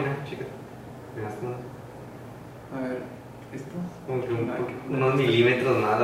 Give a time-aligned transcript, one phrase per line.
[0.00, 0.44] mira, chica.
[1.16, 1.54] Mira, como,
[2.76, 3.02] A ver,
[3.52, 3.70] ¿esto?
[4.06, 5.98] como que un- unos milímetros más.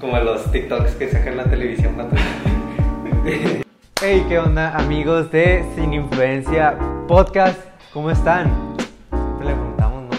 [0.00, 1.94] Como los TikToks que sacan la televisión.
[4.02, 6.76] Hey, ¿qué onda, amigos de Sin Influencia
[7.08, 7.58] Podcast?
[7.92, 8.52] ¿Cómo están?
[9.10, 10.10] Siempre le preguntamos, ¿no?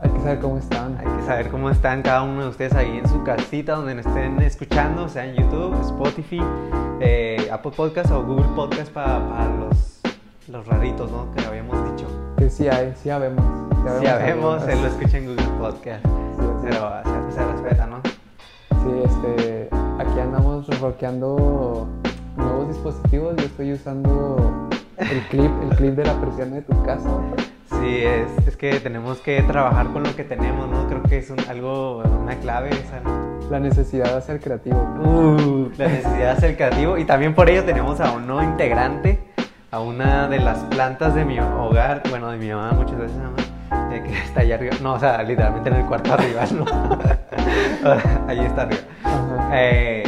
[0.00, 0.98] Hay que saber cómo están.
[0.98, 4.04] Hay que saber cómo están cada uno de ustedes ahí en su casita, donde nos
[4.06, 6.42] estén escuchando, sea en YouTube, Spotify,
[7.00, 10.00] eh, Apple Podcast o Google Podcast para, para los,
[10.48, 11.32] los raritos, ¿no?
[11.34, 12.08] Que habíamos dicho.
[12.42, 13.44] Que sí hay, sí habemos.
[14.00, 16.04] Si habemos, él lo escucha en Google Podcast.
[16.04, 18.00] Sí, Pero se, se respeta, ¿no?
[18.02, 19.68] Sí, este,
[20.00, 21.86] aquí andamos rockeando
[22.36, 23.36] nuevos dispositivos.
[23.36, 27.08] Yo estoy usando el clip, el clip de la presión de tu casa.
[27.80, 30.88] Sí, es, es que tenemos que trabajar con lo que tenemos, ¿no?
[30.88, 33.22] Creo que es un- algo, una clave esa, ¿no?
[33.50, 34.80] La necesidad de ser creativo.
[35.04, 39.20] Uh, la necesidad de ser creativo y también por ello tenemos a un nuevo integrante,
[39.72, 43.90] a una de las plantas de mi hogar, bueno, de mi mamá muchas veces mamá,
[43.90, 46.64] eh, que está allá arriba, no, o sea, literalmente en el cuarto arriba, ¿no?
[48.28, 48.82] Allí está arriba.
[49.52, 50.02] Eh,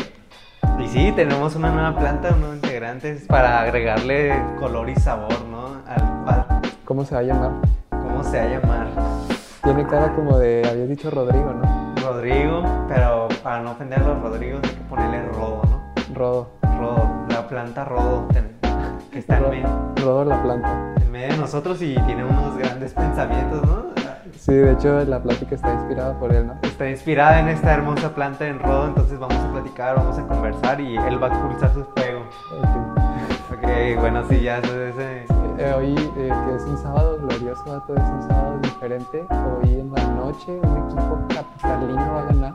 [0.81, 5.83] y sí, tenemos una nueva planta, un nuevo integrante para agregarle color y sabor, ¿no?
[5.87, 6.45] Al,
[6.85, 7.51] ¿Cómo se va a llamar?
[7.91, 8.87] ¿cómo se va a llamar?
[9.63, 11.95] Tiene cara como de, habías dicho Rodrigo, ¿no?
[12.03, 15.83] Rodrigo, pero para no ofender a los Rodrigos hay que ponerle Rodo, ¿no?
[16.15, 16.51] Rodo.
[16.79, 18.54] Rodo, la planta Rodo, ten-
[19.15, 19.69] que está en medio,
[20.05, 20.93] Rodo la planta.
[21.01, 23.85] en medio de nosotros y tiene unos grandes pensamientos, ¿no?
[24.37, 26.55] Sí, de hecho la plática está inspirada por él, ¿no?
[26.63, 30.81] Está inspirada en esta hermosa planta en Rodo, entonces vamos a platicar, vamos a conversar
[30.81, 32.23] y él va a expulsar su fuego.
[32.59, 33.57] Ok.
[33.57, 35.27] Ok, bueno, sí, ya eso es ese...
[35.59, 39.25] Eh, hoy, eh, que es un sábado glorioso, vato, es un sábado diferente.
[39.31, 42.55] Hoy en la noche un equipo capitalino va a ganar.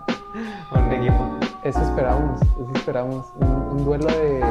[0.73, 1.39] Un equipo.
[1.63, 3.33] Eso esperamos, eso esperamos.
[3.39, 4.43] Un, un duelo de,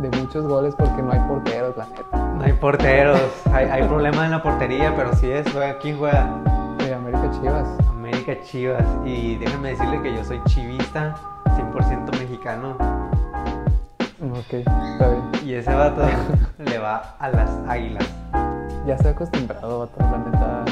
[0.00, 2.16] de muchos goles porque no hay porteros, la neta.
[2.36, 3.20] No hay porteros,
[3.52, 6.28] hay, hay problema en la portería, pero sí es, juega, ¿quién juega?
[6.78, 7.68] De América Chivas.
[7.88, 8.84] América Chivas.
[9.04, 12.76] Y déjenme decirle que yo soy chivista, 100% mexicano.
[14.22, 15.30] Ok, está bien.
[15.44, 16.02] Y ese vato
[16.58, 18.04] le va a las águilas.
[18.86, 20.64] Ya estoy acostumbrado, vato, la neta.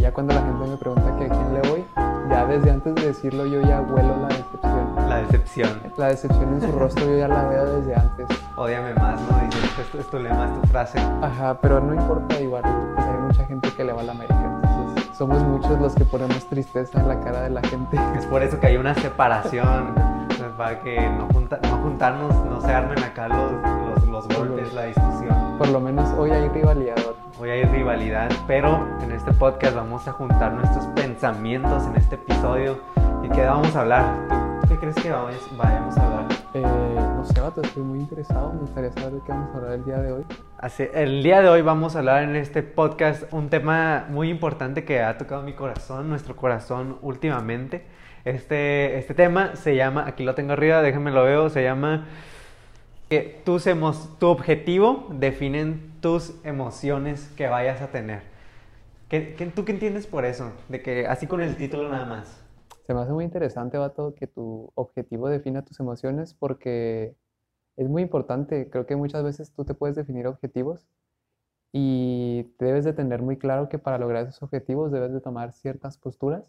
[0.00, 1.84] Ya cuando la gente me pregunta que a quién le voy,
[2.30, 4.94] ya desde antes de decirlo yo ya huelo la decepción.
[5.08, 5.80] La decepción.
[5.96, 8.26] La decepción en su rostro yo ya la veo desde antes.
[8.56, 9.38] Ódiame más, ¿no?
[9.46, 10.98] Dices, es, tu- es tu lema, es tu frase.
[11.22, 12.62] Ajá, pero no importa, igual
[12.94, 14.60] pues hay mucha gente que le va a la América.
[14.64, 17.98] Entonces, somos muchos los que ponemos tristeza en la cara de la gente.
[18.16, 19.94] Es por eso que hay una separación.
[20.28, 23.52] pues, Para que no, junta- no juntarnos, no se armen acá los,
[24.00, 25.56] los, los golpes, la discusión.
[25.58, 26.96] Por lo menos hoy hay rivalidad.
[27.40, 32.78] Hoy hay rivalidad, pero en este podcast vamos a juntar nuestros pensamientos en este episodio.
[33.22, 34.28] ¿Y qué vamos a hablar?
[34.28, 36.28] ¿Tú, tú qué crees que vayamos a hablar?
[36.52, 38.52] Eh, no sé, vato, estoy muy interesado.
[38.52, 40.26] Me gustaría saber de qué vamos a hablar el día de hoy.
[40.58, 44.84] Así, el día de hoy vamos a hablar en este podcast un tema muy importante
[44.84, 47.86] que ha tocado mi corazón, nuestro corazón últimamente.
[48.26, 52.06] Este, este tema se llama, aquí lo tengo arriba, déjenme lo veo, se llama
[53.10, 58.22] que tus emo- tu objetivo definen tus emociones que vayas a tener.
[59.08, 60.52] ¿Qué, qué- tú qué entiendes por eso?
[60.68, 62.40] De que así con el título nada más.
[62.86, 67.16] Se me hace muy interesante, vato, que tu objetivo defina tus emociones porque
[67.76, 68.70] es muy importante.
[68.70, 70.86] Creo que muchas veces tú te puedes definir objetivos
[71.72, 75.98] y debes de tener muy claro que para lograr esos objetivos debes de tomar ciertas
[75.98, 76.44] posturas.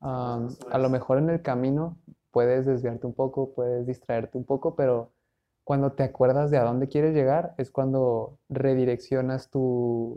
[0.00, 1.96] A lo mejor en el camino
[2.30, 5.10] puedes desviarte un poco, puedes distraerte un poco, pero
[5.66, 10.16] cuando te acuerdas de a dónde quieres llegar es cuando redireccionas tu,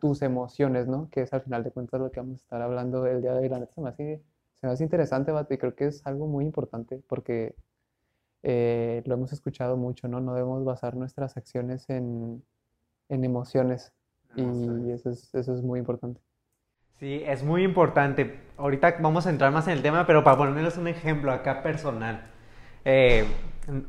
[0.00, 1.08] tus emociones, ¿no?
[1.08, 3.42] Que es al final de cuentas lo que vamos a estar hablando el día de
[3.42, 3.48] hoy.
[3.48, 4.20] La neta se me hace,
[4.60, 7.54] se me hace interesante, vato, y creo que es algo muy importante porque
[8.42, 10.20] eh, lo hemos escuchado mucho, ¿no?
[10.20, 12.42] No debemos basar nuestras acciones en,
[13.08, 13.92] en emociones
[14.34, 16.20] y eso es, eso es muy importante.
[16.98, 18.40] Sí, es muy importante.
[18.56, 22.32] Ahorita vamos a entrar más en el tema, pero para ponerles un ejemplo acá personal.
[22.84, 23.24] Eh,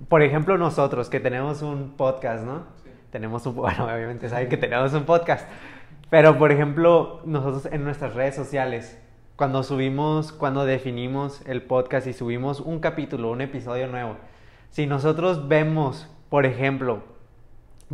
[0.08, 2.64] por ejemplo, nosotros que tenemos un podcast, ¿no?
[3.12, 5.48] Tenemos un, bueno, obviamente saben que tenemos un podcast.
[6.10, 9.00] Pero, por ejemplo, nosotros en nuestras redes sociales,
[9.36, 14.18] cuando subimos, cuando definimos el podcast y subimos un capítulo, un episodio nuevo,
[14.70, 17.04] si nosotros vemos, por ejemplo,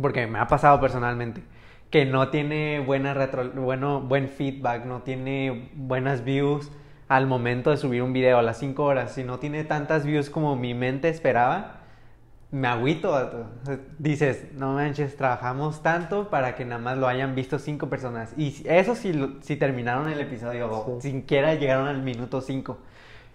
[0.00, 1.42] porque me ha pasado personalmente,
[1.90, 6.70] que no tiene buena retro, bueno, buen feedback, no tiene buenas views
[7.10, 10.30] al momento de subir un video a las 5 horas, si no tiene tantas views
[10.30, 11.80] como mi mente esperaba,
[12.52, 13.48] me agüito.
[13.98, 18.32] Dices, no manches, trabajamos tanto para que nada más lo hayan visto 5 personas.
[18.36, 21.10] Y eso si, si terminaron el episodio o Sí.
[21.10, 22.78] siquiera llegaron al minuto 5.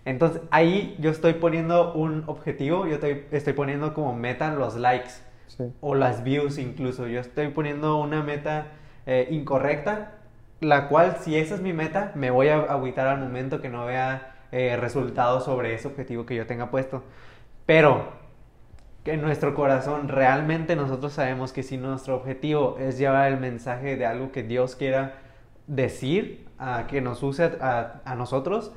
[0.06, 5.12] Entonces ahí yo estoy poniendo un objetivo, yo estoy, estoy poniendo como meta los likes
[5.48, 5.66] Sí.
[5.81, 7.07] o las views incluso.
[7.07, 8.68] Yo estoy poniendo una meta
[9.06, 10.13] eh, incorrecta,
[10.61, 13.85] la cual si esa es mi meta, me voy a agüitar al momento que no
[13.85, 17.03] vea eh, resultados sobre ese objetivo que yo tenga puesto.
[17.65, 18.13] Pero
[19.05, 24.05] en nuestro corazón realmente nosotros sabemos que si nuestro objetivo es llevar el mensaje de
[24.05, 25.15] algo que Dios quiera
[25.67, 28.71] decir, a que nos use a nosotros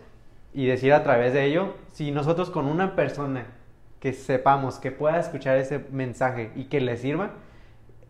[0.52, 3.46] y decir a través de ello, si nosotros con una persona
[4.00, 7.30] que sepamos que pueda escuchar ese mensaje y que le sirva,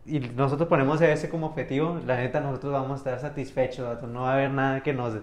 [0.08, 4.30] y nosotros ponemos ese como objetivo, la neta nosotros vamos a estar satisfechos, no va
[4.30, 5.14] a haber nada que nos,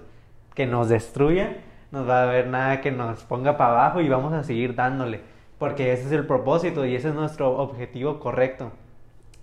[0.54, 1.58] que nos destruya,
[1.92, 5.22] no va a haber nada que nos ponga para abajo y vamos a seguir dándole,
[5.58, 8.72] porque ese es el propósito y ese es nuestro objetivo correcto.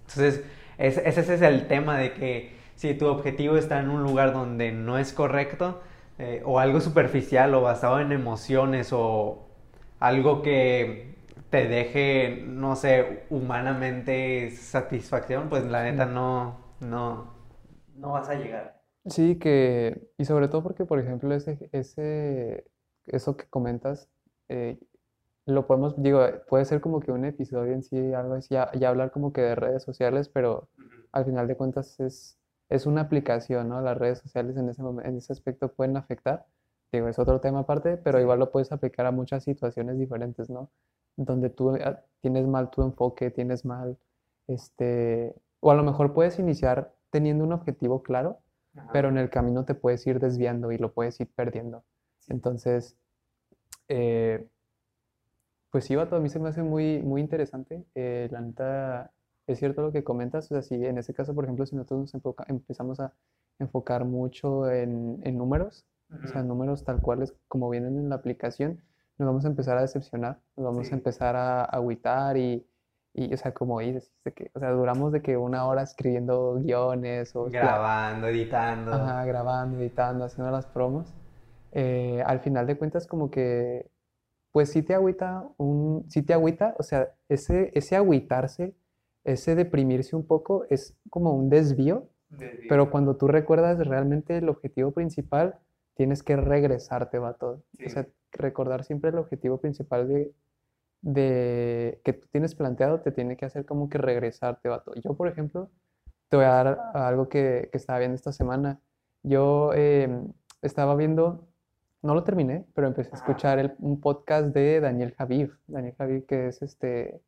[0.03, 0.45] Entonces,
[0.79, 4.73] ese, ese es el tema de que si tu objetivo está en un lugar donde
[4.73, 5.81] no es correcto,
[6.19, 9.47] eh, o algo superficial o basado en emociones o
[9.99, 11.12] algo que
[11.53, 17.35] te deje, no sé, humanamente satisfacción, pues la neta no, no,
[17.95, 18.81] no vas a llegar.
[19.05, 22.65] Sí, que, y sobre todo porque, por ejemplo, ese, ese,
[23.05, 24.09] eso que comentas,
[24.49, 24.79] eh,
[25.45, 28.89] lo podemos, digo, puede ser como que un episodio en sí, algo así, ya, ya
[28.89, 30.71] hablar como que de redes sociales, pero
[31.13, 32.39] al final de cuentas es,
[32.71, 33.83] es una aplicación, ¿no?
[33.83, 36.47] Las redes sociales en ese, en ese aspecto pueden afectar,
[36.99, 40.71] digo, es otro tema aparte, pero igual lo puedes aplicar a muchas situaciones diferentes, ¿no?
[41.17, 43.99] donde tú ah, tienes mal tu enfoque, tienes mal,
[44.47, 48.39] este, o a lo mejor puedes iniciar teniendo un objetivo claro,
[48.93, 51.85] pero en el camino te puedes ir desviando y lo puedes ir perdiendo.
[52.29, 52.97] Entonces,
[53.89, 54.47] eh,
[55.71, 57.85] pues sí, vato, a mí se me hace muy, muy interesante.
[57.95, 59.13] Eh, la neta,
[59.47, 62.15] es cierto lo que comentas, o sea, si en ese caso, por ejemplo, si nosotros
[62.15, 63.13] nos empezamos a
[63.59, 65.85] enfocar mucho en, en números,
[66.25, 68.81] o sea, números tal cuales como vienen en la aplicación,
[69.19, 72.67] nos vamos a empezar a decepcionar, nos vamos a empezar a agüitar y,
[73.15, 77.35] y, o sea, como dices, que, o sea, duramos de que una hora escribiendo guiones
[77.37, 77.45] o...
[77.45, 78.93] Grabando, editando.
[78.93, 81.13] Ajá, grabando, editando, haciendo las promos.
[81.73, 83.91] Eh, al final de cuentas como que,
[84.51, 88.75] pues sí te agüita, un, sí te agüita, o sea, ese, ese agüitarse,
[89.25, 92.67] ese deprimirse un poco es como un desvío, desvío.
[92.69, 95.59] pero cuando tú recuerdas realmente el objetivo principal,
[95.95, 97.63] tienes que regresarte, va todo.
[97.85, 100.33] O sea, recordar siempre el objetivo principal de,
[101.03, 104.95] de, que tú tienes planteado, te tiene que hacer como que regresarte, todo.
[104.97, 105.71] Yo, por ejemplo,
[106.29, 108.81] te voy a dar algo que, que estaba viendo esta semana.
[109.23, 111.47] Yo em, estaba viendo,
[112.03, 115.59] no lo terminé, pero empecé a escuchar el, un podcast de Daniel Javiv.
[115.67, 117.21] Daniel Javiv, que es este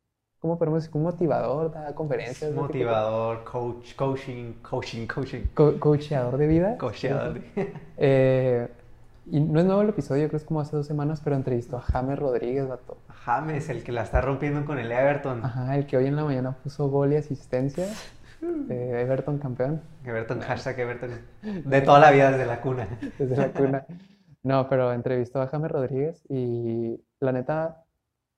[0.44, 0.94] ¿cómo podemos decir?
[0.94, 2.52] Un motivador, da conferencias.
[2.52, 5.40] Motivador, coach, coaching, coaching, coaching.
[5.54, 6.76] coacheador de vida.
[6.76, 7.40] Coacheador.
[7.96, 8.68] Eh,
[9.24, 11.78] y no es nuevo el episodio, creo que es como hace dos semanas, pero entrevistó
[11.78, 12.98] a James Rodríguez, vato.
[13.24, 15.42] James, el que la está rompiendo con el Everton.
[15.42, 17.86] Ajá, el que hoy en la mañana puso gol y asistencia.
[18.68, 19.80] Eh, Everton campeón.
[20.04, 21.12] Everton, hashtag Everton.
[21.64, 22.86] De toda la vida, desde la cuna.
[23.18, 23.86] Desde la cuna.
[24.42, 27.83] No, pero entrevistó a James Rodríguez y la neta,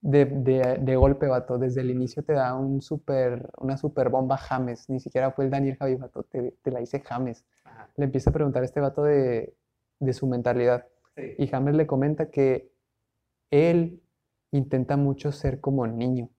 [0.06, 1.58] de, de, de, golpe, vato.
[1.58, 4.88] Desde el inicio te da un super, una super bomba James.
[4.88, 6.22] Ni siquiera fue el Daniel Javi, vato.
[6.22, 7.44] Te, te la dice James.
[7.96, 9.54] Le empieza a preguntar a este vato de,
[9.98, 10.86] de su mentalidad.
[11.16, 11.34] Sí.
[11.38, 12.70] Y James le comenta que
[13.50, 14.00] él
[14.52, 16.30] intenta mucho ser como niño.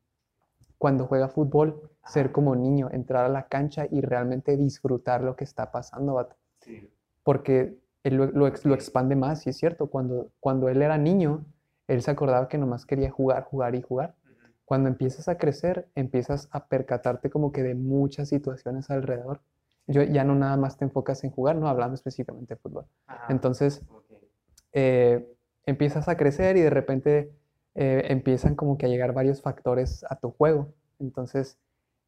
[0.77, 2.13] Cuando juega fútbol, Ajá.
[2.13, 6.37] ser como niño, entrar a la cancha y realmente disfrutar lo que está pasando, vato.
[6.61, 6.89] Sí.
[7.23, 11.43] Porque él lo, lo, lo, expande más, y es cierto, cuando, cuando él era niño,
[11.87, 14.15] él se acordaba que nomás quería jugar, jugar y jugar.
[14.65, 19.41] Cuando empiezas a crecer, empiezas a percatarte como que de muchas situaciones alrededor.
[19.87, 22.85] Yo, ya no nada más te enfocas en jugar, no hablando específicamente de fútbol.
[23.07, 23.27] Ajá.
[23.29, 24.17] Entonces, okay.
[24.73, 25.33] eh,
[25.65, 27.31] empiezas a crecer y de repente
[27.75, 30.73] eh, empiezan como que a llegar varios factores a tu juego.
[30.99, 31.57] Entonces,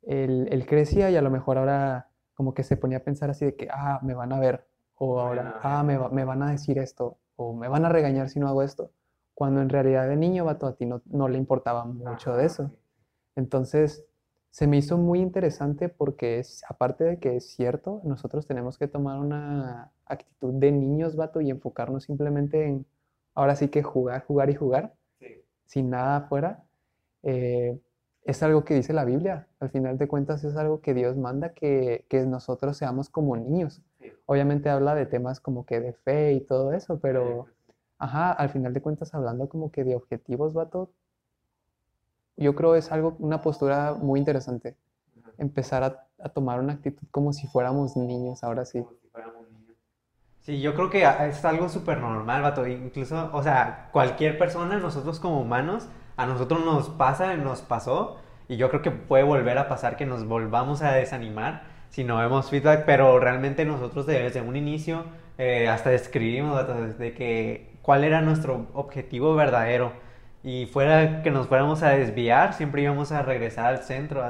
[0.01, 3.45] él, él, crecía y a lo mejor ahora como que se ponía a pensar así
[3.45, 6.77] de que, ah, me van a ver, o ahora, ah, me, me van a decir
[6.77, 8.91] esto, o me van a regañar si no hago esto
[9.39, 12.72] cuando en realidad de niño, vato, a ti no, no le importaba mucho de eso.
[13.38, 14.05] Entonces,
[14.51, 18.89] se me hizo muy interesante porque es, aparte de que es cierto, nosotros tenemos que
[18.89, 22.86] tomar una actitud de niños, vato, y enfocarnos simplemente en,
[23.34, 25.27] ahora sí que jugar, jugar y jugar, sí.
[25.63, 26.65] sin nada afuera.
[27.24, 27.79] Eh,
[28.25, 29.48] es algo que dice la Biblia.
[29.62, 33.81] Al final de cuentas es algo que Dios manda que, que nosotros seamos como niños.
[34.01, 34.12] Sí.
[34.25, 37.46] Obviamente habla de temas como que de fe y todo eso, pero...
[37.46, 37.59] Sí
[38.00, 40.89] ajá, al final de cuentas hablando como que de objetivos, vato,
[42.38, 44.75] yo creo es algo, una postura muy interesante.
[45.38, 48.84] Empezar a, a tomar una actitud como si fuéramos niños, ahora sí.
[50.41, 52.65] Sí, yo creo que es algo súper normal, vato.
[52.65, 58.58] Incluso, o sea, cualquier persona, nosotros como humanos, a nosotros nos pasa, nos pasó, y
[58.58, 62.50] yo creo que puede volver a pasar que nos volvamos a desanimar si no vemos
[62.50, 65.06] feedback, pero realmente nosotros desde un inicio
[65.38, 69.93] eh, hasta describimos de que cuál era nuestro objetivo verdadero.
[70.43, 74.24] Y fuera que nos fuéramos a desviar, siempre íbamos a regresar al centro,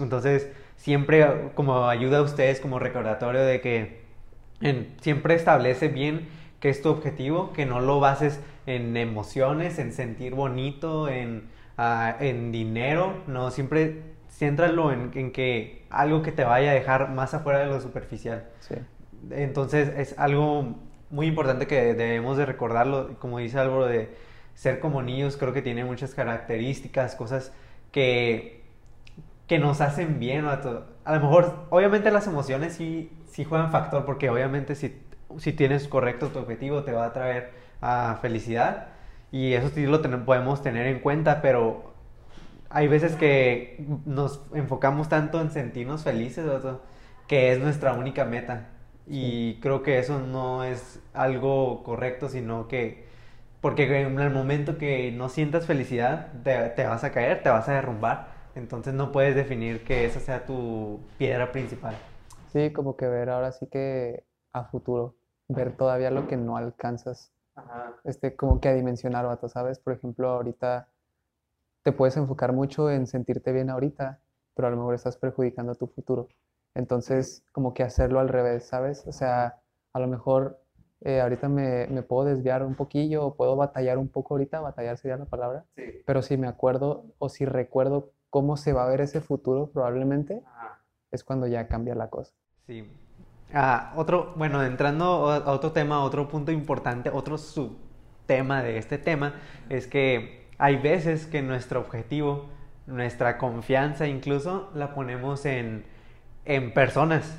[0.00, 4.02] Entonces, siempre como ayuda a ustedes como recordatorio de que
[5.00, 6.28] siempre establece bien
[6.60, 12.16] qué es tu objetivo, que no lo bases en emociones, en sentir bonito, en, ah,
[12.20, 17.34] en dinero, no, siempre céntralo en, en, que algo que te vaya a dejar más
[17.34, 18.48] afuera de lo superficial.
[19.30, 20.76] Entonces es algo
[21.10, 24.14] muy importante que debemos de recordarlo, como dice Álvaro, de
[24.54, 27.52] ser como niños, creo que tiene muchas características, cosas
[27.92, 28.64] que,
[29.46, 30.46] que nos hacen bien.
[30.46, 30.60] A,
[31.04, 35.00] a lo mejor, obviamente las emociones sí, sí juegan factor, porque obviamente si,
[35.38, 38.88] si tienes correcto tu objetivo te va a traer a felicidad
[39.30, 41.92] y eso sí lo podemos tener en cuenta, pero
[42.70, 46.44] hay veces que nos enfocamos tanto en sentirnos felices,
[47.26, 48.68] que es nuestra única meta.
[49.08, 53.06] Y creo que eso no es algo correcto, sino que,
[53.60, 57.68] porque en el momento que no sientas felicidad, te, te vas a caer, te vas
[57.68, 58.28] a derrumbar.
[58.54, 61.94] Entonces no puedes definir que esa sea tu piedra principal.
[62.52, 65.14] Sí, como que ver ahora sí que a futuro,
[65.48, 67.32] ver todavía lo que no alcanzas
[68.04, 69.78] este, como que a dimensionar, vato, ¿sabes?
[69.78, 70.88] Por ejemplo, ahorita
[71.82, 74.20] te puedes enfocar mucho en sentirte bien ahorita,
[74.54, 76.28] pero a lo mejor estás perjudicando a tu futuro.
[76.74, 79.06] Entonces, como que hacerlo al revés, ¿sabes?
[79.06, 79.60] O sea,
[79.92, 80.60] a lo mejor
[81.00, 84.96] eh, ahorita me, me, puedo desviar un poquillo o puedo batallar un poco ahorita, batallar
[84.96, 86.02] sería la palabra, sí.
[86.04, 90.42] pero si me acuerdo o si recuerdo cómo se va a ver ese futuro probablemente,
[91.10, 92.34] es cuando ya cambia la cosa.
[92.66, 92.84] Sí,
[93.52, 99.34] Ah, otro, bueno, entrando a otro tema, otro punto importante, otro subtema de este tema,
[99.70, 102.46] es que hay veces que nuestro objetivo,
[102.86, 105.84] nuestra confianza incluso, la ponemos en,
[106.48, 107.38] en personas.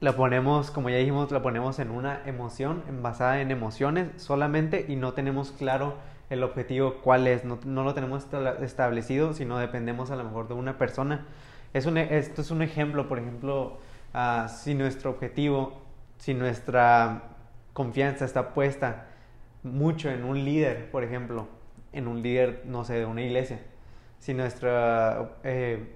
[0.00, 4.96] La ponemos, como ya dijimos, la ponemos en una emoción, basada en emociones solamente y
[4.96, 5.94] no tenemos claro
[6.28, 8.26] el objetivo cuál es, no, no lo tenemos
[8.60, 11.26] establecido, sino dependemos a lo mejor de una persona.
[11.72, 13.78] Es un, esto es un ejemplo, por ejemplo,
[14.12, 15.82] Ah, si nuestro objetivo,
[16.18, 17.22] si nuestra
[17.72, 19.06] confianza está puesta
[19.62, 21.46] mucho en un líder, por ejemplo,
[21.92, 23.60] en un líder, no sé, de una iglesia,
[24.18, 25.94] si nuestra, eh,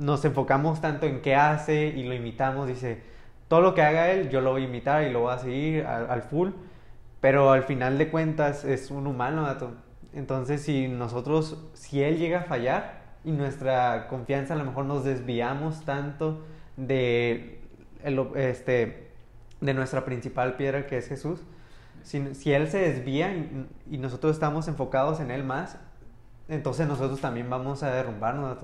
[0.00, 3.02] nos enfocamos tanto en qué hace y lo imitamos, dice,
[3.48, 5.84] todo lo que haga él, yo lo voy a imitar y lo voy a seguir
[5.84, 6.50] al, full,
[7.20, 9.46] pero al final de cuentas es un humano,
[10.14, 15.04] Entonces, si nosotros, si él llega a fallar y nuestra confianza a lo mejor nos
[15.04, 16.40] desviamos tanto,
[16.76, 17.60] de,
[18.36, 19.10] este,
[19.60, 21.42] de nuestra principal piedra que es Jesús,
[22.02, 23.34] si, si Él se desvía
[23.90, 25.76] y, nosotros estamos enfocados en Él más,
[26.48, 28.58] entonces nosotros también vamos a derrumbarnos.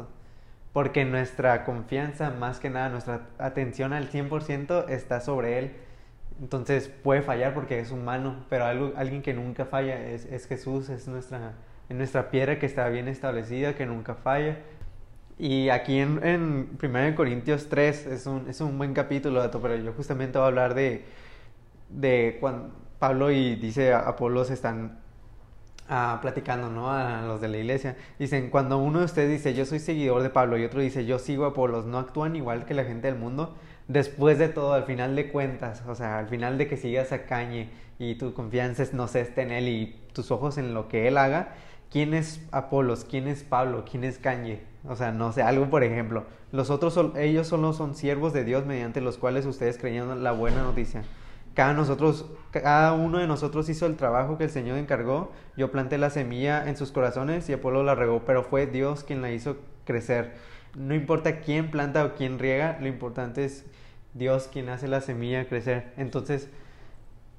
[0.77, 5.73] Porque nuestra confianza, más que nada, nuestra atención al 100% está sobre Él.
[6.39, 11.09] Entonces puede fallar porque es humano, pero alguien que nunca falla es, es Jesús, es
[11.09, 11.55] nuestra,
[11.89, 14.59] es nuestra piedra que está bien establecida, que nunca falla.
[15.39, 19.95] Y aquí en, en 1 Corintios 3 es un, es un buen capítulo, pero yo
[19.95, 21.07] justamente voy a hablar de,
[21.89, 24.99] de cuando Pablo y dice Apolos están
[25.89, 26.91] ah, platicando ¿no?
[26.91, 27.97] a los de la iglesia.
[28.19, 31.19] Dicen, cuando uno de ustedes dice yo soy seguidor de Pablo y otro dice yo
[31.19, 33.57] sigo a Apolos, ¿no actúan igual que la gente del mundo?
[33.89, 37.27] Después de todo, al final de cuentas, o sea, al final de que sigas a
[37.27, 41.07] Cañe y tu confianza no se esté en él y tus ojos en lo que
[41.07, 41.55] él haga,
[41.91, 43.05] ¿quién es Apolos?
[43.05, 43.85] ¿Quién es Pablo?
[43.89, 44.61] ¿Quién es Cañe?
[44.89, 46.25] O sea, no sé, algo por ejemplo.
[46.53, 50.63] Los otros, ellos solo son siervos de Dios mediante los cuales ustedes creyeron la buena
[50.63, 51.05] noticia.
[51.57, 55.33] Cada, nosotros, cada uno de nosotros hizo el trabajo que el Señor encargó.
[55.57, 59.23] Yo planté la semilla en sus corazones y Apolo la regó, pero fue Dios quien
[59.23, 60.35] la hizo crecer.
[60.75, 63.65] No importa quién planta o quién riega, lo importante es
[64.13, 65.95] Dios quien hace la semilla crecer.
[65.97, 66.51] Entonces,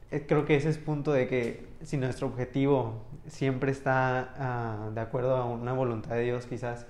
[0.09, 4.99] eh, creo que ese es punto de que si nuestro objetivo siempre está ah, de
[4.99, 6.87] acuerdo a una voluntad de Dios, quizás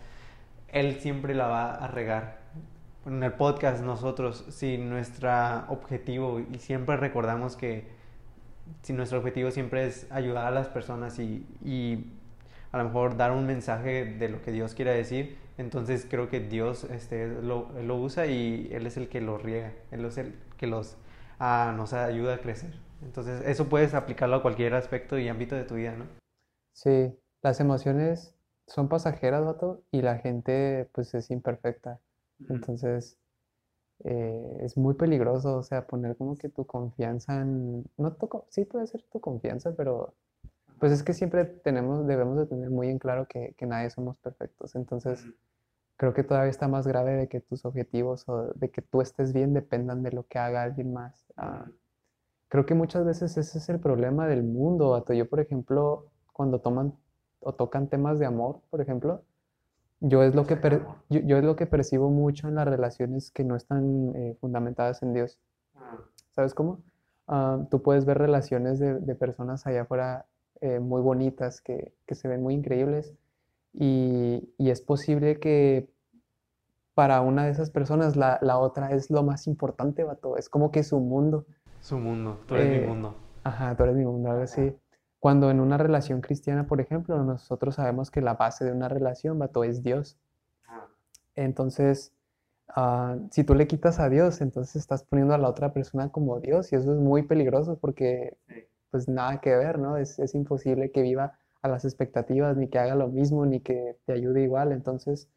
[0.69, 2.39] él siempre la va a regar.
[3.07, 5.29] En el podcast nosotros, si nuestro
[5.69, 7.87] objetivo, y siempre recordamos que
[8.81, 12.11] si nuestro objetivo siempre es ayudar a las personas y, y
[12.73, 16.41] a lo mejor dar un mensaje de lo que Dios quiera decir, entonces creo que
[16.41, 20.35] Dios este, lo, lo usa y Él es el que lo riega, Él es el
[20.57, 20.97] que los,
[21.39, 22.77] ah, nos ayuda a crecer.
[23.01, 26.05] Entonces eso puedes aplicarlo a cualquier aspecto y ámbito de tu vida, ¿no?
[26.73, 28.35] Sí, las emociones
[28.67, 32.01] son pasajeras, vato, y la gente pues es imperfecta.
[32.49, 33.17] Entonces
[34.03, 37.85] eh, es muy peligroso, o sea, poner como que tu confianza en...
[37.97, 40.13] No tu, sí puede ser tu confianza, pero
[40.79, 44.17] pues es que siempre tenemos, debemos de tener muy en claro que, que nadie somos
[44.17, 44.75] perfectos.
[44.75, 45.25] Entonces,
[45.97, 49.33] creo que todavía está más grave de que tus objetivos o de que tú estés
[49.33, 51.25] bien dependan de lo que haga alguien más.
[51.35, 51.65] Ah,
[52.49, 55.03] creo que muchas veces ese es el problema del mundo.
[55.13, 56.93] Yo, por ejemplo, cuando toman
[57.39, 59.23] o tocan temas de amor, por ejemplo,
[59.99, 63.31] yo es lo que, per- yo, yo es lo que percibo mucho en las relaciones
[63.31, 65.39] que no están eh, fundamentadas en Dios.
[66.31, 66.79] ¿Sabes cómo?
[67.27, 70.25] Ah, tú puedes ver relaciones de, de personas allá afuera
[70.61, 73.13] eh, muy bonitas, que, que se ven muy increíbles,
[73.73, 75.89] y, y es posible que
[76.93, 80.35] para una de esas personas la, la otra es lo más importante, vato.
[80.37, 81.45] Es como que su mundo.
[81.79, 83.15] Su mundo, tú eres mi Eh, mundo.
[83.43, 84.75] Ajá, tú eres mi mundo, algo así.
[85.19, 89.39] Cuando en una relación cristiana, por ejemplo, nosotros sabemos que la base de una relación,
[89.39, 90.17] vato, es Dios.
[91.35, 92.13] Entonces,
[92.69, 96.39] ah, si tú le quitas a Dios, entonces estás poniendo a la otra persona como
[96.39, 98.37] Dios y eso es muy peligroso porque
[98.91, 99.97] pues nada que ver, ¿no?
[99.97, 103.97] Es, es imposible que viva a las expectativas, ni que haga lo mismo, ni que
[104.05, 104.71] te ayude igual.
[104.71, 105.29] Entonces,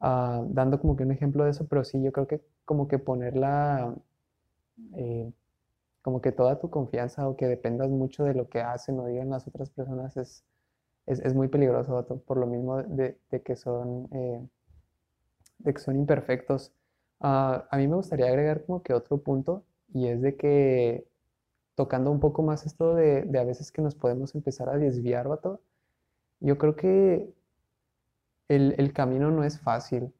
[0.00, 2.98] ah, dando como que un ejemplo de eso, pero sí, yo creo que como que
[2.98, 3.94] ponerla,
[4.96, 5.32] eh,
[6.02, 9.30] como que toda tu confianza o que dependas mucho de lo que hacen o digan
[9.30, 10.44] las otras personas es,
[11.06, 14.08] es, es muy peligroso, por lo mismo de, de que son...
[14.12, 14.40] eh,
[15.58, 16.72] de que son imperfectos.
[17.20, 21.06] Ah, a mí me gustaría agregar como que otro punto y es de que
[21.74, 25.28] tocando un poco más esto de, de a veces que nos podemos empezar a desviar,
[25.28, 25.60] vato,
[26.40, 27.32] yo creo que
[28.48, 30.12] el, el camino no es fácil.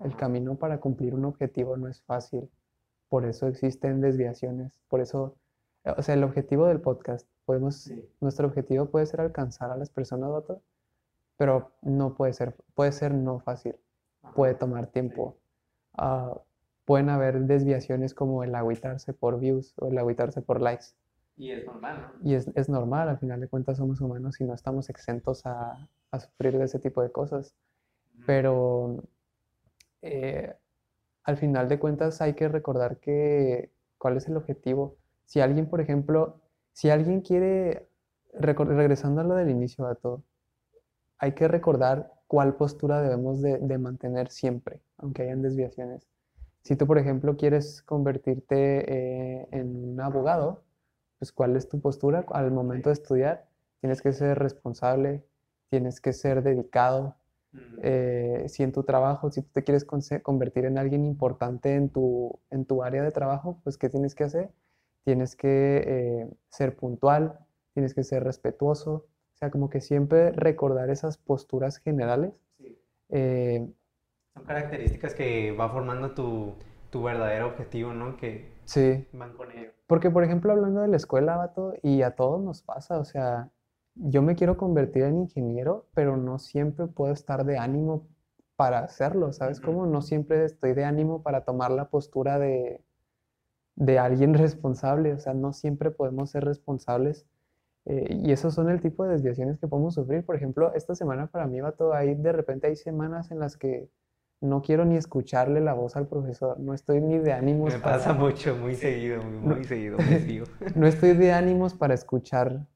[0.00, 2.48] El camino para cumplir un objetivo no es fácil.
[3.10, 4.80] Por eso existen desviaciones.
[4.88, 5.34] Por eso,
[5.84, 8.08] eh, o sea, el objetivo del podcast, podemos, Sí.
[8.22, 10.62] nuestro objetivo puede ser alcanzar a las personas, vato,
[11.36, 13.74] pero no puede ser, puede ser no fácil
[14.34, 15.36] puede tomar tiempo.
[15.94, 16.40] Ah,
[16.84, 20.86] pueden haber desviaciones como el agüitarse por views o el agüitarse por likes.
[21.36, 24.54] Y es normal, Y es, es normal, al final de cuentas somos humanos y no
[24.54, 27.54] estamos exentos a, a sufrir de ese tipo de cosas.
[28.14, 28.24] ¿no?
[28.26, 29.02] Pero
[30.02, 30.54] eh,
[31.30, 34.96] al final de cuentas hay que recordar que cuál es el objetivo.
[35.24, 36.40] Si alguien, por ejemplo,
[36.72, 37.88] si alguien quiere,
[38.34, 40.24] regresando a lo del inicio de todo,
[41.18, 46.08] hay que recordar cuál postura debemos de, de mantener siempre, aunque hayan desviaciones.
[46.62, 50.62] Si tú, por ejemplo, quieres convertirte eh, en un abogado,
[51.18, 53.46] pues cuál es tu postura al momento de estudiar.
[53.80, 55.24] Tienes que ser responsable,
[55.68, 57.16] tienes que ser dedicado,
[57.82, 59.84] eh, si en tu trabajo, si tú te quieres
[60.22, 64.24] convertir en alguien importante en tu, en tu área de trabajo, pues ¿qué tienes que
[64.24, 64.50] hacer?
[65.04, 67.38] Tienes que eh, ser puntual,
[67.74, 68.92] tienes que ser respetuoso,
[69.34, 72.32] o sea, como que siempre recordar esas posturas generales.
[72.58, 72.78] Sí.
[73.10, 73.68] eh,
[74.34, 76.54] Son características que va formando tu,
[76.90, 78.16] tu verdadero objetivo, ¿no?
[78.16, 79.72] Que sí, van con ello.
[79.86, 83.50] porque por ejemplo, hablando de la escuela, vato, y a todos nos pasa, o sea,
[84.02, 88.08] yo me quiero convertir en ingeniero, pero no siempre puedo estar de ánimo
[88.56, 89.86] para hacerlo, ¿sabes cómo?
[89.86, 92.82] No siempre estoy de ánimo para tomar la postura de,
[93.76, 97.26] de alguien responsable, o sea, no siempre podemos ser responsables.
[97.86, 100.24] eh, y esos son el tipo de desviaciones que podemos sufrir.
[100.24, 103.88] Por ejemplo, esta semana para mí, vato, hay, de repente hay semanas en las que
[104.40, 107.96] no quiero ni escucharle la voz al profesor, no estoy ni de ánimos Me para...
[107.96, 110.46] pasa mucho, muy seguido, muy, muy seguido, muy seguido.
[110.74, 112.66] No estoy de ánimos para escuchar,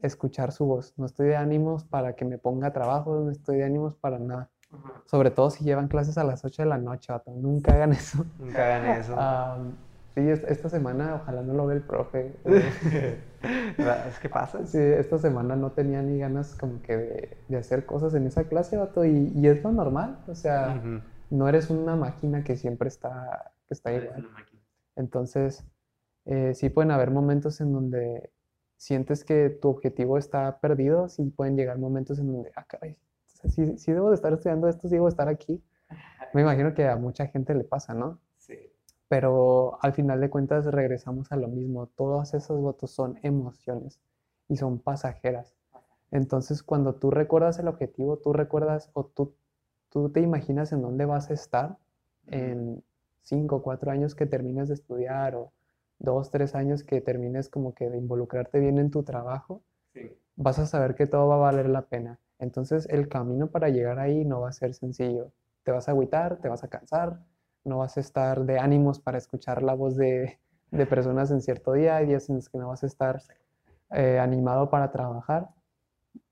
[0.00, 0.94] escuchar su voz.
[0.96, 3.20] No estoy de ánimos para que me ponga trabajo.
[3.20, 4.50] No estoy de ánimos para nada.
[5.06, 7.30] Sobre todo si llevan clases a las 8 de la noche, vato.
[7.30, 8.24] Nunca hagan eso.
[8.38, 9.14] Nunca hagan eso.
[9.18, 9.58] Ah,
[10.14, 12.34] sí, es- esta semana ojalá no lo vea el profe.
[14.08, 14.66] Es que pasa.
[14.66, 18.44] Sí, esta semana no tenía ni ganas como que de, de hacer cosas en esa
[18.44, 19.04] clase, vato.
[19.04, 20.18] Y, y es lo normal.
[20.26, 21.00] O sea, Ujú.
[21.30, 24.28] no eres una máquina que siempre está, que está Eres igual.
[24.96, 25.64] Entonces,
[26.24, 28.30] eh, sí pueden haber momentos en donde
[28.76, 32.96] sientes que tu objetivo está perdido, sí pueden llegar momentos en donde, ah, caray,
[33.48, 35.62] sí debo de estar estudiando esto, sí debo de estar aquí.
[36.32, 38.18] Me imagino que a mucha gente le pasa, ¿no?
[38.36, 38.58] Sí.
[39.08, 41.86] Pero al final de cuentas regresamos a lo mismo.
[41.86, 44.00] Todos esos votos son emociones
[44.48, 45.54] y son pasajeras.
[46.10, 49.34] Entonces, cuando tú recuerdas el objetivo, tú recuerdas o tú,
[49.90, 51.78] tú te imaginas en dónde vas a estar
[52.26, 52.82] en
[53.22, 55.52] cinco o cuatro años que termines de estudiar o
[55.98, 59.62] dos, tres años que termines como que de involucrarte bien en tu trabajo,
[59.94, 60.12] Sí.
[60.36, 62.18] vas a saber que todo va a valer la pena.
[62.38, 65.32] Entonces el camino para llegar ahí no va a ser sencillo.
[65.64, 67.20] Te vas a agüitar, te vas a cansar,
[67.64, 70.38] no vas a estar de ánimos para escuchar la voz de,
[70.70, 73.22] de personas en cierto día, hay días en los que no vas a estar
[73.92, 75.48] eh, animado para trabajar,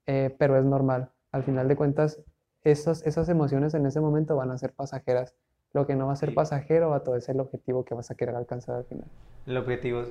[0.07, 1.11] eh, pero es normal.
[1.33, 2.21] Al final de cuentas,
[2.63, 5.35] esas, esas emociones en ese momento van a ser pasajeras.
[5.75, 6.35] Lo que no va a ser Sí.
[6.35, 9.05] pasajero va a todo es el objetivo que vas a querer alcanzar al final.
[9.47, 10.05] El objetivo,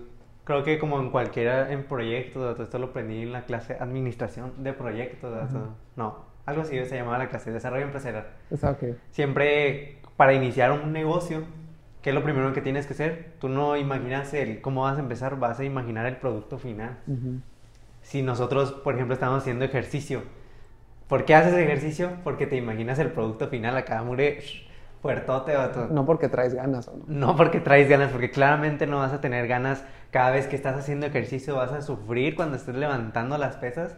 [0.43, 4.51] creo que como en cualquiera en proyectos, dato, esto lo aprendí en la clase administración
[4.61, 5.49] de proyectos,
[5.95, 8.27] no, algo así se llamaba la clase, desarrollo empresarial.
[8.51, 8.83] Está ok.
[9.11, 11.43] Siempre para iniciar un negocio,
[12.01, 13.31] ¿qué es lo primero que tienes que hacer?
[13.39, 16.97] Tú no imaginas el cómo vas a empezar, vas a imaginar el producto final.
[18.01, 20.23] Si nosotros, por ejemplo, estamos haciendo ejercicio,
[21.07, 22.17] ¿por qué haces ejercicio?
[22.25, 24.39] Porque te imaginas el producto final acá, mure,
[25.03, 25.53] puertote.
[25.91, 27.03] No porque traes ganas, ¿o no?
[27.07, 30.77] No porque traes ganas, porque claramente no vas a tener ganas cada vez que estás
[30.77, 33.97] haciendo ejercicio, vas a sufrir cuando estés levantando las pesas,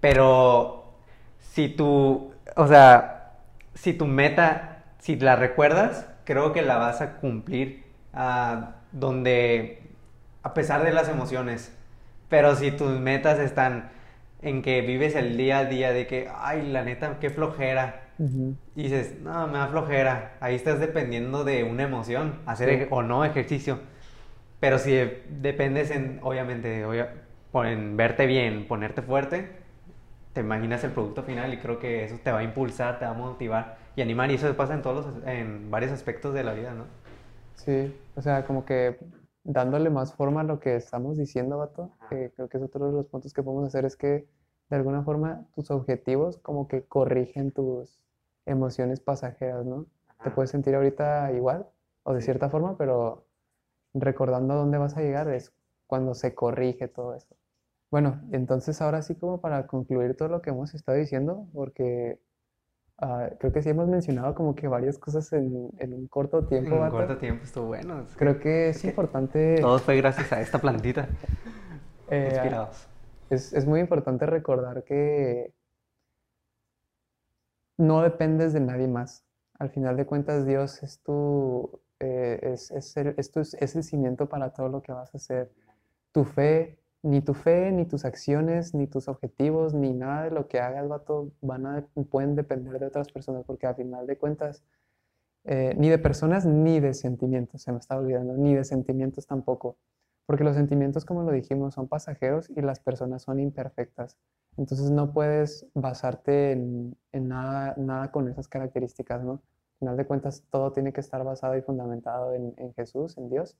[0.00, 0.92] pero
[1.40, 3.32] si tú, o sea,
[3.74, 9.82] si tu meta, si la recuerdas, creo que la vas a cumplir ah, donde,
[10.42, 11.74] a pesar de las emociones,
[12.28, 13.90] pero si tus metas están
[14.42, 18.54] en que vives el día a día de que, ay, la neta, qué flojera, Ujú.
[18.76, 20.36] y dices, no, me da flojera.
[20.40, 22.86] Ahí estás dependiendo de una emoción, hacer Sí.
[22.90, 23.78] o no ejercicio.
[24.60, 26.84] Pero si de- dependes en, obviamente,
[27.54, 29.50] en verte bien, ponerte fuerte,
[30.32, 33.12] te imaginas el producto final y creo que eso te va a impulsar, te va
[33.12, 34.30] a motivar y animar.
[34.30, 36.84] Y eso pasa en todos los, en varios aspectos de la vida, ¿no?
[37.54, 38.98] Sí, o sea, como que
[39.44, 42.92] dándole más forma a lo que estamos diciendo, vato, que creo que es otro de
[42.92, 44.26] los puntos que podemos hacer, es que
[44.70, 48.00] de alguna forma tus objetivos como que corrigen tus
[48.46, 49.84] emociones pasajeras, ¿no?
[50.22, 50.34] Te Ajá.
[50.34, 51.66] puedes sentir ahorita igual
[52.02, 53.26] o de cierta forma, pero
[53.94, 55.52] recordando a dónde vas a llegar es
[55.86, 57.34] cuando se corrige todo eso.
[57.90, 62.18] Bueno, entonces ahora sí como para concluir todo lo que hemos estado diciendo, porque
[62.98, 66.74] ah, creo que sí hemos mencionado como que varias cosas en, en un corto tiempo,
[66.76, 68.00] En un corto tiempo estuvo bueno.
[68.00, 71.06] Es que Creo que es que importante, Todo fue gracias a esta plantita.
[72.10, 72.88] eh, Inspirados.
[73.30, 75.52] es, es muy importante recordar que
[77.78, 79.24] no dependes de nadie más.
[79.58, 83.44] Al final de cuentas, Dios es tu, eh, es, es el, es tu-
[83.82, 85.52] cimiento para todo lo que vas a hacer.
[86.12, 90.48] Tu fe, ni tu fe, ni tus acciones, ni tus objetivos, ni nada de lo
[90.48, 94.64] que hagas, vato, van a, pueden depender de otras personas, porque al final de cuentas,
[95.44, 99.76] eh, ni de personas ni de sentimientos, se me estaba olvidando, ni de sentimientos tampoco.
[100.26, 104.16] Porque los sentimientos, como lo dijimos, son pasajeros y las personas son imperfectas.
[104.56, 109.32] Entonces no puedes basarte en, en nada, nada con esas características, ¿no?
[109.32, 113.28] Al final de cuentas, todo tiene que estar basado y fundamentado en, en Jesús, en
[113.28, 113.56] Dios.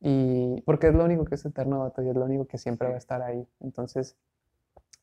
[0.00, 2.88] Y porque es lo único que es eterno, vato, y es lo único que siempre
[2.88, 3.46] va a estar ahí.
[3.60, 4.16] Entonces,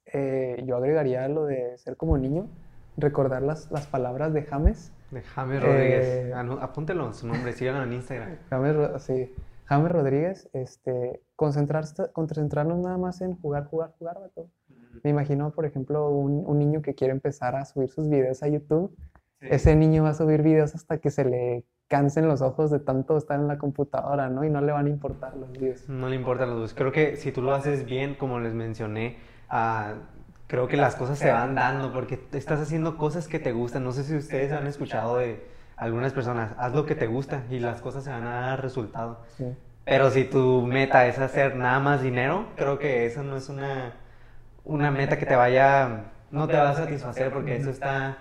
[0.06, 2.48] eh, yo agregaría lo de ser como niño,
[2.96, 4.92] recordar las, las palabras de James.
[5.12, 6.06] De James Rodríguez.
[6.06, 8.38] Eh, Apúntelo su nombre, síganlo en Instagram.
[8.50, 9.34] James, sí,
[9.74, 14.48] James Rodríguez, este, concentrarse, concentrarnos nada más en jugar, jugar, jugar, vato.
[15.04, 18.48] Me imagino, por ejemplo, un, un niño que quiere empezar a subir sus videos a
[18.50, 18.96] YouTube.
[19.42, 19.48] Sí.
[19.50, 23.18] Ese niño va a subir videos hasta que se le cansen los ojos de tanto
[23.18, 24.44] estar en la computadora, ¿no?
[24.44, 25.90] Y no le van a importar los videos.
[25.90, 26.74] No le importa los dos.
[26.76, 29.18] Creo que si tú lo haces bien, como les mencioné,
[29.50, 29.96] ah,
[30.46, 33.84] creo que las cosas se van dando porque estás haciendo cosas que te gustan.
[33.84, 37.60] No sé si ustedes han escuchado de algunas personas, haz lo que te gusta y
[37.60, 39.24] las cosas se van a dar resultado.
[39.28, 39.46] Sí,
[39.86, 43.96] Pero si tu meta es hacer nada más dinero, creo que eso no es una,
[44.64, 48.18] una meta que te vaya, no te va a satisfacer porque eso está,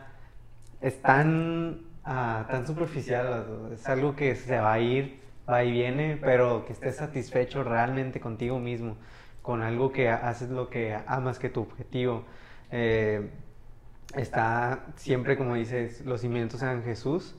[0.80, 6.18] es tan, ah, tan superficial, es algo que se va a ir, va y viene,
[6.22, 8.98] pero que estés satisfecho realmente contigo mismo,
[9.42, 12.24] con algo que haces lo que amas que tu objetivo.
[12.70, 13.30] eh,
[14.16, 17.34] está siempre, como dices, los cimientos en Jesús,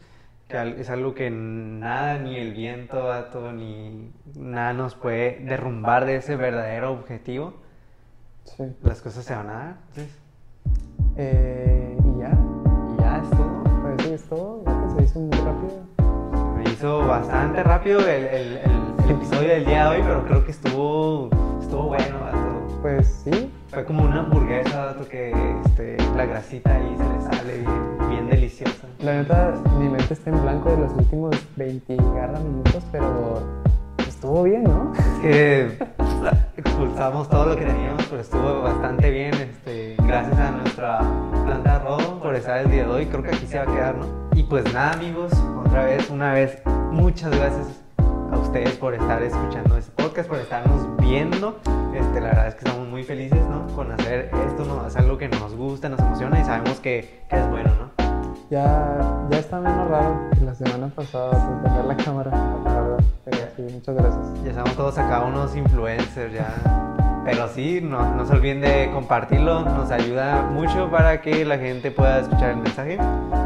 [0.48, 6.18] que es algo que nada, ni el viento, vato, ni nada nos puede derrumbar de
[6.18, 7.54] ese verdadero objetivo.
[8.46, 8.64] sí.
[8.84, 9.76] Las cosas se van a dar.
[9.90, 10.20] entonces,
[11.16, 12.32] Eh, y ya,
[12.98, 13.64] y ya es todo.
[13.82, 14.64] pues eso es todo.
[14.98, 15.84] Se hizo muy rápido.
[16.32, 20.26] Se me hizo bastante rápido el, el- el- el episodio del día de hoy, pero
[20.26, 21.30] creo que estuvo,
[21.62, 22.80] estuvo bueno, vato.
[22.82, 25.34] Pues sí, Fue como una hamburguesa, vato, que
[25.66, 28.88] este, la grasita ahí se le sale bien, bien deliciosa.
[29.00, 33.42] la neta, mi mente está en blanco de los últimos 20 garra minutos, pero
[34.08, 34.94] estuvo bien, ¿no?
[34.94, 35.78] Es que
[36.56, 39.34] expulsamos todo lo que teníamos, pero estuvo bastante bien.
[39.34, 41.00] Este, gracias a nuestra
[41.44, 43.06] planta Rodo por estar el día de hoy.
[43.08, 44.06] Creo que aquí se va a quedar, ¿no?
[44.36, 45.34] Y pues nada, amigos,
[45.66, 50.96] otra vez, una vez, muchas gracias a ustedes por estar escuchando este podcast, por estarnos
[50.98, 51.60] viendo.
[51.94, 53.68] Este, la verdad es que estamos muy felices, ¿no?
[53.76, 54.88] Con hacer esto, ¿no?
[54.88, 58.04] Es algo que nos gusta, nos emociona y sabemos que, que es bueno, ¿no?
[58.50, 58.98] Ya,
[59.30, 62.32] ya está menos raro que la semana pasada sin tener la cámara,
[62.64, 63.04] la verdad.
[63.26, 64.44] Pero sí, muchas gracias.
[64.44, 66.48] Ya estamos todos acá unos influencers ya.
[67.26, 71.90] Pero sí, no, no se olviden de compartirlo, nos ayuda mucho para que la gente
[71.90, 72.98] pueda escuchar el mensaje.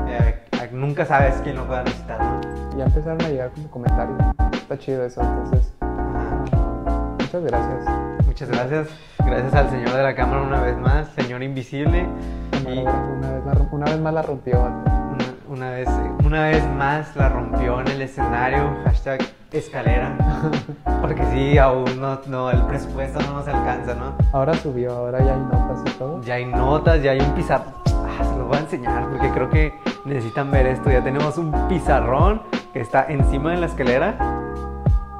[0.07, 2.77] Eh, nunca sabes quién lo pueda necesitar, ¿no?
[2.77, 4.17] Ya empezaron a llegar como comentarios.
[4.53, 5.73] Está chido eso, entonces.
[7.19, 8.06] Muchas gracias.
[8.39, 8.87] Muchas gracias.
[9.25, 12.05] Gracias al Señor de la Cámara una vez más, Señor Invisible.
[12.67, 14.59] Y una vez la- una vez más la rompió.
[14.61, 15.89] Una, una vez,
[16.23, 19.21] una vez más la rompió en el escenario, hashtag
[19.51, 20.15] escalera.
[21.01, 24.13] Porque sí, aún no, no, el presupuesto no nos alcanza, ¿no?
[24.31, 26.21] Ahora subió, ahora ya hay notas y todo.
[26.21, 27.73] Ya hay notas, ya hay un pizarrón.
[27.87, 29.73] Ah, se los voy a enseñar porque creo que
[30.05, 30.91] necesitan ver esto.
[30.91, 34.13] Ya tenemos un pizarrón que está encima de la escalera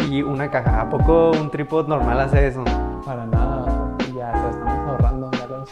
[0.07, 0.81] y una caja.
[0.81, 2.63] ¿A poco un trípode normal hace eso?
[3.07, 5.31] Para nada, ya lo estamos ahorrando.
[5.31, 5.69] Ya los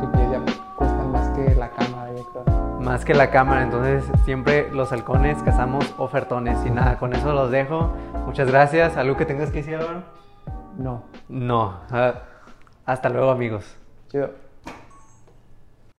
[0.00, 0.40] tripiés ya
[0.74, 2.80] cuestan más que la cámara, yo creo.
[2.80, 6.64] Más que la cámara, entonces siempre los halcones cazamos ofertones.
[6.64, 7.92] Y nada, con eso los dejo.
[8.24, 8.96] Muchas gracias.
[8.96, 10.02] ¿Algo que tengas que decir, Álvaro?
[10.78, 11.74] No, No.
[11.90, 12.14] Ah,
[12.86, 13.76] hasta luego, amigos.
[14.08, 14.30] chido.